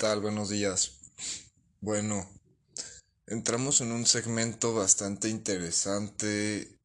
[0.00, 0.22] tal?
[0.22, 0.92] Buenos días.
[1.82, 2.26] Bueno,
[3.26, 6.80] entramos en un segmento bastante interesante,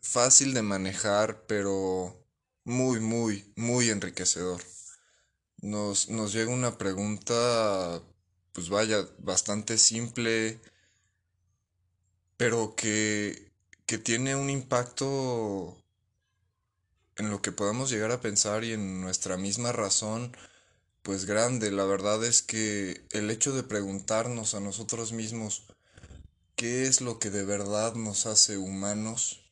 [0.00, 2.26] fácil de manejar, pero
[2.64, 4.60] muy, muy, muy enriquecedor.
[5.58, 8.02] Nos, nos llega una pregunta,
[8.52, 10.60] pues vaya, bastante simple,
[12.36, 13.52] pero que,
[13.86, 15.80] que tiene un impacto
[17.14, 20.36] en lo que podamos llegar a pensar y en nuestra misma razón,
[21.02, 21.70] pues grande.
[21.70, 25.66] La verdad es que el hecho de preguntarnos a nosotros mismos
[26.56, 29.50] qué es lo que de verdad nos hace humanos,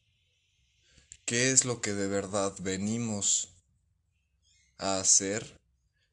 [1.25, 3.55] qué es lo que de verdad venimos
[4.79, 5.61] a hacer,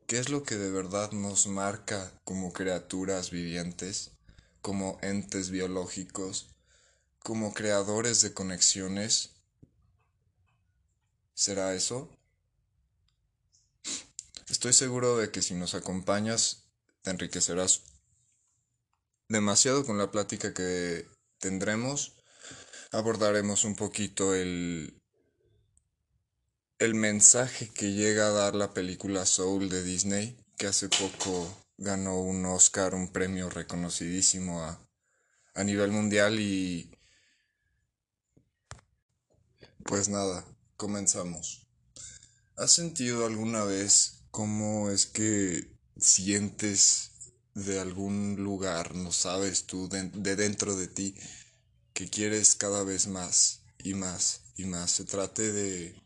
[0.08, 4.12] qué es lo que de verdad nos marca como criaturas vivientes,
[4.62, 6.50] como entes biológicos,
[7.24, 9.38] como creadores de conexiones,
[11.38, 12.10] ¿Será eso?
[14.50, 16.70] Estoy seguro de que si nos acompañas
[17.02, 17.84] te enriquecerás
[19.30, 21.08] demasiado con la plática que
[21.40, 22.16] tendremos.
[22.92, 25.02] Abordaremos un poquito el,
[26.80, 32.20] el mensaje que llega a dar la película Soul de Disney, que hace poco ganó
[32.22, 34.88] un Oscar, un premio reconocidísimo a,
[35.56, 36.92] a nivel mundial y
[39.84, 40.46] pues nada,
[40.78, 41.68] Comenzamos.
[42.56, 47.10] ¿Has sentido alguna vez cómo es que sientes
[47.56, 51.16] de algún lugar, no sabes tú, de, dentro de ti,
[51.96, 54.92] que quieres cada vez más y más y más?
[54.92, 56.00] Se trate de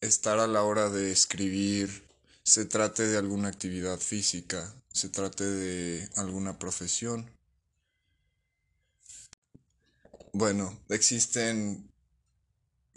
[0.00, 2.08] estar a la hora de escribir,
[2.42, 7.30] se trate de alguna actividad física, se trate de alguna profesión
[10.32, 11.90] bueno, existen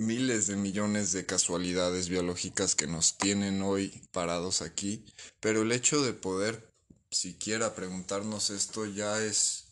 [0.01, 5.05] miles de millones de casualidades biológicas que nos tienen hoy parados aquí,
[5.39, 6.67] pero el hecho de poder
[7.11, 9.65] siquiera preguntarnos esto ya es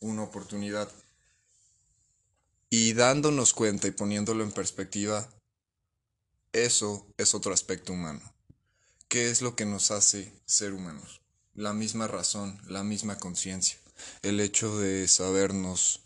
[0.00, 0.90] una oportunidad.
[2.68, 5.26] Y dándonos cuenta y poniéndolo en perspectiva,
[6.52, 8.20] eso es otro aspecto humano.
[9.08, 11.22] ¿Qué es lo que nos hace ser humanos?
[11.54, 13.78] La misma razón, la misma conciencia,
[14.20, 16.00] el hecho de sabernos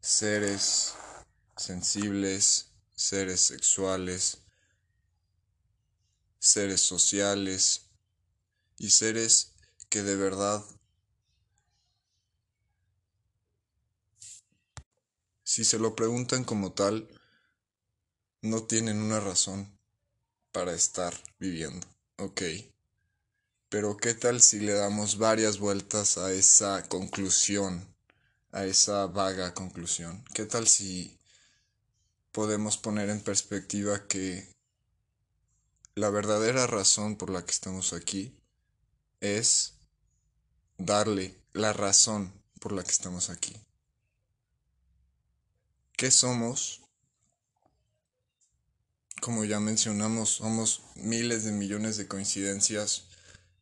[0.00, 0.94] seres
[1.56, 4.38] sensibles, seres sexuales,
[6.38, 7.86] seres sociales
[8.78, 9.52] y seres
[9.88, 10.64] que de verdad
[15.44, 17.08] si se lo preguntan como tal,
[18.42, 19.78] no tienen una razón
[20.52, 21.86] para estar viviendo.
[22.18, 22.42] Ok.
[23.68, 27.94] Pero ¿qué tal si le damos varias vueltas a esa conclusión
[28.52, 30.24] a esa vaga conclusión?
[30.34, 31.18] ¿Qué tal si
[32.36, 34.46] podemos poner en perspectiva que
[35.94, 38.36] la verdadera razón por la que estamos aquí
[39.22, 39.72] es
[40.76, 42.30] darle la razón
[42.60, 43.56] por la que estamos aquí?
[45.96, 46.82] ¿Qué somos?
[49.22, 53.06] Como ya mencionamos, somos miles de millones de coincidencias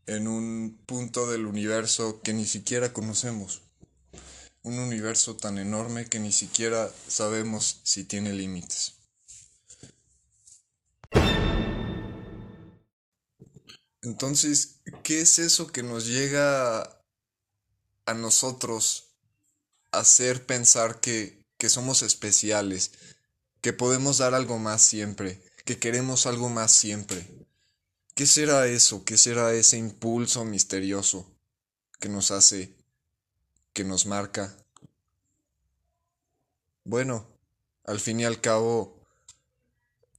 [0.06, 3.63] en un punto del universo que ni siquiera conocemos
[4.64, 8.94] un universo tan enorme que ni siquiera sabemos si tiene límites.
[14.02, 16.82] Entonces, ¿qué es eso que nos llega
[18.06, 19.14] a nosotros
[19.92, 22.92] a hacer pensar que, que somos especiales,
[23.60, 27.28] que podemos dar algo más siempre, que queremos algo más siempre?
[28.14, 29.04] ¿Qué será eso?
[29.04, 31.30] ¿Qué será ese impulso misterioso
[31.98, 32.74] que nos hace
[33.74, 34.56] que nos marca.
[36.84, 37.26] Bueno,
[37.84, 39.04] al fin y al cabo,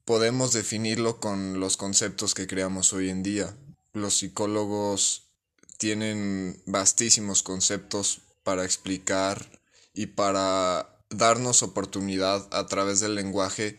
[0.04, 3.56] podemos definirlo con los conceptos que creamos hoy en día.
[3.94, 5.30] Los psicólogos
[5.78, 9.62] tienen vastísimos conceptos para explicar
[9.94, 13.78] y para darnos oportunidad a través del lenguaje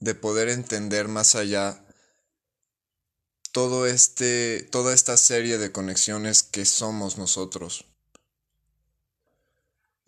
[0.00, 1.84] de poder entender más allá
[3.52, 7.89] todo este toda esta serie de conexiones que somos nosotros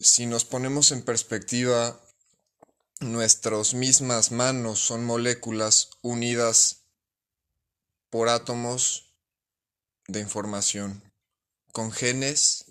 [0.02, 2.00] si nos ponemos en perspectiva,
[3.00, 6.82] nuestras mismas manos son moléculas unidas
[8.10, 9.14] por átomos
[10.08, 11.02] de información,
[11.72, 12.66] con genes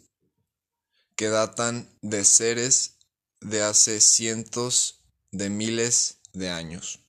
[1.16, 2.98] que datan de seres
[3.40, 5.00] de hace cientos
[5.32, 7.00] de miles de años.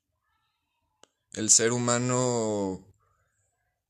[1.32, 2.86] El ser humano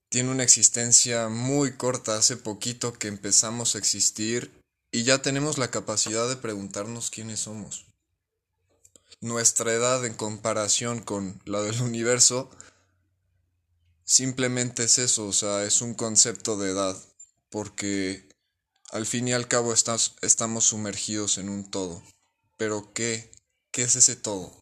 [0.09, 4.62] tiene una existencia muy corta, hace poquito que empezamos a existir
[4.93, 7.87] y ya tenemos la capacidad de preguntarnos quiénes somos.
[9.21, 12.51] Nuestra edad en comparación con la del universo
[14.05, 16.97] simplemente es eso, o sea, es un concepto de edad,
[17.49, 18.29] porque
[18.91, 22.03] al fin y al cabo estamos sumergidos en un todo.
[22.59, 23.33] Pero ¿qué?
[23.71, 24.61] ¿Qué es ese todo?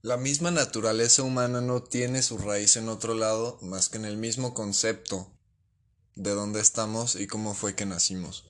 [0.00, 4.16] La misma naturaleza humana no tiene su raíz en otro lado más que en el
[4.16, 5.32] mismo concepto
[6.14, 8.44] de dónde estamos y cómo fue que nacimos.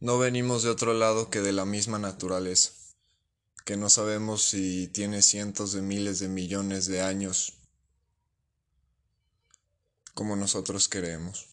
[0.00, 2.72] No venimos de otro lado que de la misma naturaleza,
[3.64, 7.54] que no sabemos si tiene cientos de miles de millones de años
[10.14, 11.48] como nosotros creemos.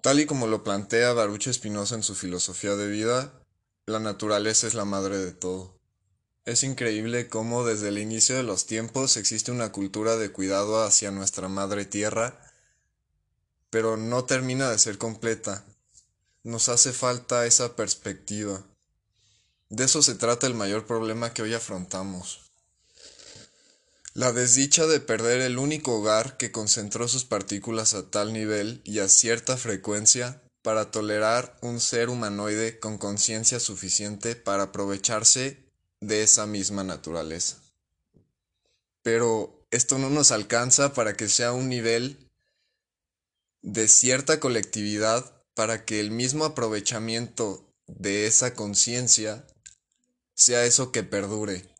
[0.00, 3.32] Tal y como lo plantea Baruch Espinosa en su filosofía de vida,
[3.86, 5.78] la naturaleza es la madre de todo.
[6.44, 11.12] Es increíble cómo desde el inicio de los tiempos existe una cultura de cuidado hacia
[11.12, 12.51] nuestra madre tierra,
[13.72, 15.64] pero no termina de ser completa.
[16.42, 18.62] Nos hace falta esa perspectiva.
[19.70, 22.52] De eso se trata el mayor problema que hoy afrontamos.
[24.12, 28.98] La desdicha de perder el único hogar que concentró sus partículas a tal nivel y
[28.98, 35.64] a cierta frecuencia para tolerar un ser humanoide con conciencia suficiente para aprovecharse
[36.02, 37.56] de esa misma naturaleza.
[39.02, 42.28] Pero esto no nos alcanza para que sea un nivel
[43.62, 49.46] de cierta colectividad para que el mismo aprovechamiento de esa conciencia
[50.34, 51.72] sea eso que perdure.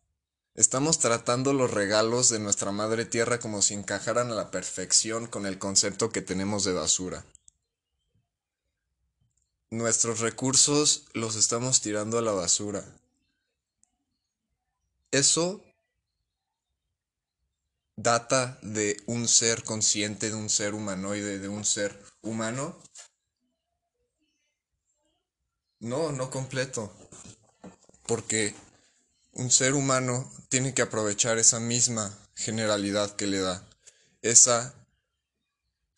[0.55, 5.47] Estamos tratando los regalos de nuestra madre tierra como si encajaran a la perfección con
[5.47, 7.25] el concepto que tenemos de basura.
[9.71, 12.85] Nuestros recursos los estamos tirando a la basura.
[15.11, 15.65] Eso
[17.97, 22.79] data de un ser consciente, de un ser humanoide, de un ser humano.
[25.81, 26.93] No, no completo.
[28.07, 28.55] Porque
[29.33, 33.67] un ser humano tiene que aprovechar esa misma generalidad que le da,
[34.21, 34.75] esa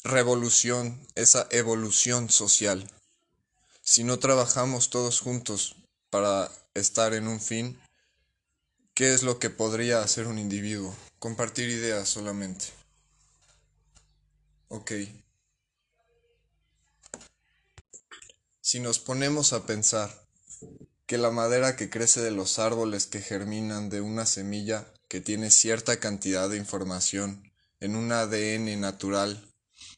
[0.05, 2.90] revolución, esa evolución social.
[3.81, 5.76] Si no trabajamos todos juntos
[6.11, 7.79] para estar en un fin,
[8.94, 10.94] ¿qué es lo que podría hacer un individuo?
[11.25, 12.67] Compartir ideas solamente.
[14.69, 14.93] Ok.
[18.61, 20.29] Si nos ponemos a pensar
[21.06, 25.50] que la madera que crece de los árboles que germinan de una semilla que tiene
[25.50, 27.50] cierta cantidad de información
[27.81, 29.50] en un ADN natural,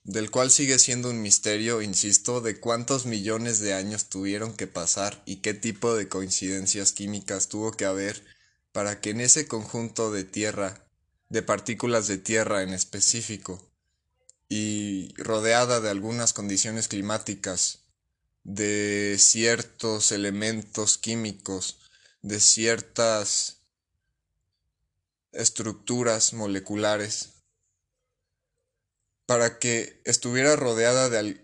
[0.05, 5.25] del cual sigue siendo un misterio, insisto, de cuántos millones de años tuvieron que pasar
[5.27, 8.25] y qué tipo de coincidencias químicas tuvo que haber
[8.71, 10.86] para que en ese conjunto de tierra,
[11.29, 13.67] de partículas de tierra en específico,
[14.49, 17.81] y rodeada de algunas condiciones climáticas
[18.45, 21.81] de ciertos elementos químicos,
[22.23, 23.59] de ciertas
[25.33, 27.33] estructuras moleculares,
[29.27, 31.41] para que estuviera rodeada de,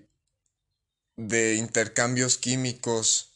[1.16, 3.32] de intercambios químicos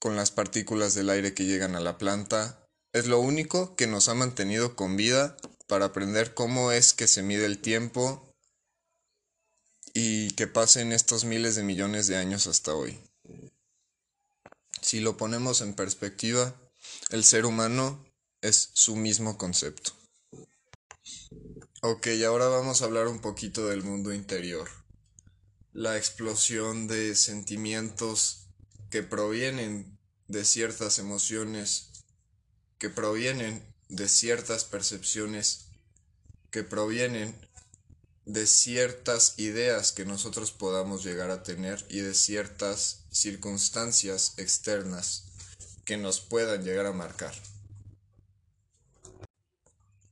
[0.00, 2.59] con las partículas del aire que llegan a la planta,
[2.92, 7.22] es lo único que nos ha mantenido con vida para aprender cómo es que se
[7.22, 8.34] mide el tiempo
[9.94, 12.98] y que pasen estos miles de millones de años hasta hoy.
[14.82, 16.54] Si lo ponemos en perspectiva,
[17.10, 18.04] el ser humano
[18.40, 19.92] es su mismo concepto.
[21.82, 24.68] Ok, ahora vamos a hablar un poquito del mundo interior.
[25.72, 28.48] La explosión de sentimientos
[28.90, 31.89] que provienen de ciertas emociones,
[32.80, 35.66] que provienen de ciertas percepciones,
[36.50, 37.36] que provienen
[38.24, 45.24] de ciertas ideas que nosotros podamos llegar a tener y de ciertas circunstancias externas
[45.84, 47.34] que nos puedan llegar a marcar.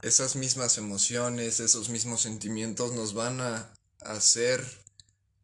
[0.02, 4.62] Esas mismas emociones, esos mismos sentimientos nos van a hacer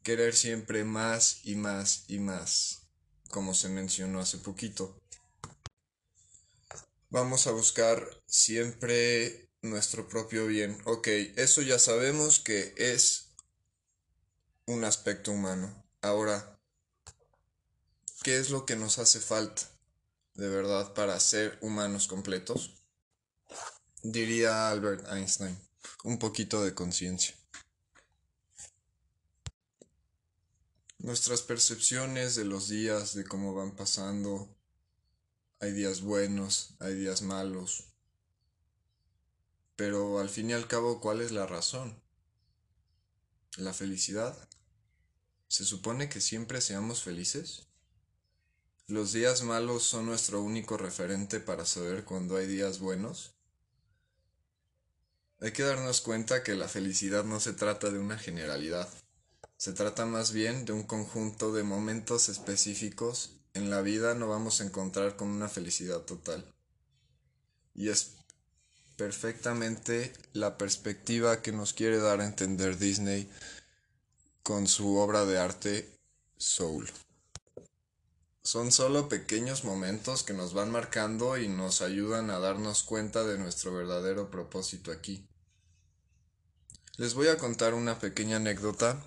[0.02, 2.82] querer siempre más y más y más,
[3.30, 5.00] como se mencionó hace poquito.
[7.14, 10.76] Vamos a buscar siempre nuestro propio bien.
[10.84, 11.06] Ok,
[11.36, 13.36] eso ya sabemos que es
[14.66, 15.86] un aspecto humano.
[16.02, 16.58] Ahora,
[18.24, 19.62] ¿qué es lo que nos hace falta
[20.34, 22.82] de verdad para ser humanos completos?
[24.02, 25.56] Diría Albert Einstein,
[26.02, 27.36] un poquito de conciencia.
[30.98, 34.53] Nuestras percepciones de los días, de cómo van pasando,
[35.64, 37.84] hay días buenos, hay días malos,
[39.76, 42.02] pero al fin y al cabo, ¿cuál es la razón?
[43.56, 44.36] ¿La felicidad?
[45.48, 47.66] ¿Se supone que siempre seamos felices?
[48.88, 53.34] ¿Los días malos son nuestro único referente para saber cuándo hay días buenos?
[55.40, 58.92] Hay que darnos cuenta que la felicidad no se trata de una generalidad,
[59.56, 63.40] se trata más bien de un conjunto de momentos específicos.
[63.54, 66.44] En la vida no vamos a encontrar con una felicidad total.
[67.74, 68.16] Y es
[68.96, 73.30] perfectamente la perspectiva que nos quiere dar a entender Disney
[74.42, 75.98] con su obra de arte
[76.36, 76.90] Soul.
[78.42, 83.38] Son solo pequeños momentos que nos van marcando y nos ayudan a darnos cuenta de
[83.38, 85.26] nuestro verdadero propósito aquí.
[86.96, 89.02] Les voy a contar una pequeña anécdota.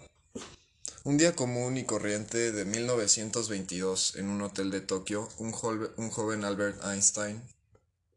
[1.07, 5.55] Un día común y corriente de 1922 en un hotel de Tokio, un,
[5.95, 7.41] un joven Albert Einstein,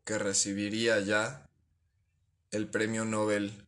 [0.04, 1.48] que recibiría ya
[2.50, 3.64] el premio Nobel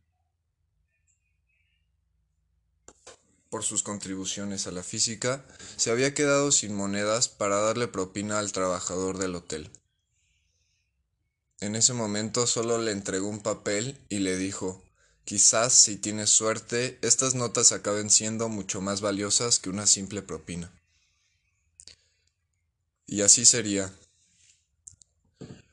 [3.49, 5.45] por sus contribuciones a la física,
[5.77, 9.71] se había quedado sin monedas para darle propina al trabajador del hotel.
[11.61, 14.83] En ese momento solo le entregó un papel y le dijo,
[15.25, 20.71] quizás si tienes suerte, estas notas acaben siendo mucho más valiosas que una simple propina.
[23.07, 23.93] Y así sería.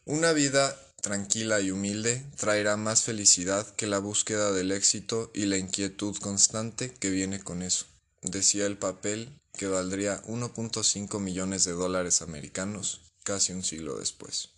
[0.04, 5.56] Una vida tranquila y humilde traerá más felicidad que la búsqueda del éxito y la
[5.56, 7.86] inquietud constante que viene con eso,
[8.22, 14.50] decía el papel que valdría 1.5 millones de dólares americanos casi un siglo después.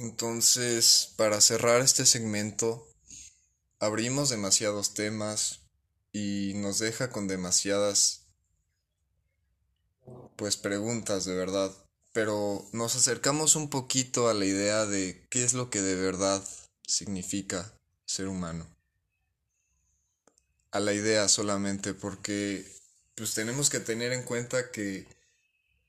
[0.00, 2.88] Entonces, para cerrar este segmento,
[3.78, 5.60] abrimos demasiados temas
[6.12, 8.26] y nos deja con demasiadas
[10.36, 11.72] pues preguntas de verdad
[12.12, 16.42] pero nos acercamos un poquito a la idea de qué es lo que de verdad
[16.86, 17.72] significa
[18.04, 18.66] ser humano.
[20.72, 22.66] A la idea solamente porque
[23.14, 25.06] pues tenemos que tener en cuenta que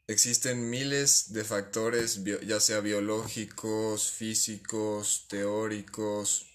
[0.07, 6.51] existen miles de factores, ya sea biológicos, físicos, teóricos,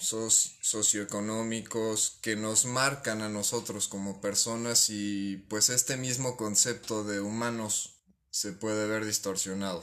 [0.00, 8.00] socioeconómicos que nos marcan a nosotros como personas y pues este mismo concepto de humanos
[8.30, 9.82] se puede ver distorsionado,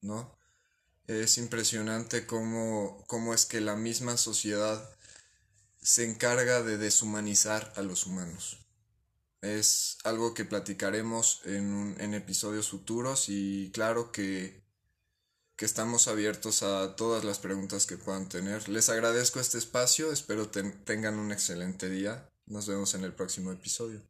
[0.00, 0.36] ¿no?
[1.06, 4.90] Es impresionante cómo, cómo es que la misma sociedad
[5.80, 8.65] se encarga de deshumanizar a los humanos.
[9.46, 14.66] Es algo que platicaremos en, en episodios futuros y claro que
[15.56, 18.68] que estamos abiertos a todas las preguntas que puedan tener.
[18.68, 22.28] Les agradezco este espacio, espero tengan un excelente día.
[22.44, 24.02] Nos vemos en el próximo episodio.